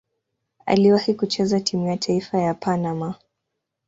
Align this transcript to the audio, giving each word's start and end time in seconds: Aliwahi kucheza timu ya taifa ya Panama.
Aliwahi 0.65 1.13
kucheza 1.13 1.59
timu 1.59 1.87
ya 1.87 1.97
taifa 1.97 2.37
ya 2.39 2.53
Panama. 2.53 3.15